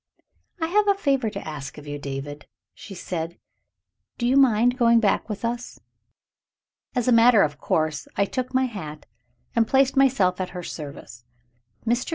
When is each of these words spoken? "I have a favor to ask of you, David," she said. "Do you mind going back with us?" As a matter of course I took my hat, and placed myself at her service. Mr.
"I 0.59 0.65
have 0.65 0.87
a 0.87 0.95
favor 0.95 1.29
to 1.29 1.47
ask 1.47 1.77
of 1.77 1.85
you, 1.85 1.99
David," 1.99 2.47
she 2.73 2.95
said. 2.95 3.37
"Do 4.17 4.25
you 4.27 4.35
mind 4.35 4.75
going 4.79 4.99
back 4.99 5.29
with 5.29 5.45
us?" 5.45 5.79
As 6.95 7.07
a 7.07 7.11
matter 7.11 7.43
of 7.43 7.59
course 7.59 8.07
I 8.15 8.25
took 8.25 8.51
my 8.51 8.65
hat, 8.65 9.05
and 9.55 9.67
placed 9.67 9.95
myself 9.95 10.41
at 10.41 10.57
her 10.57 10.63
service. 10.63 11.23
Mr. 11.85 12.09